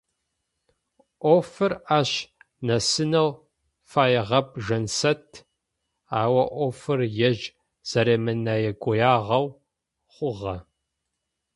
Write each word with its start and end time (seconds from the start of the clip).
Ӏофыр 1.21 1.73
ащ 1.97 2.11
нэсынэу 2.65 3.29
фэягъэп 3.89 4.47
Жансэт, 4.65 5.25
ау 6.19 6.37
ӏофыр 6.55 6.99
ежь 7.27 7.45
зэремынэгуягъэу 7.89 9.47
хъугъэ. 10.13 10.55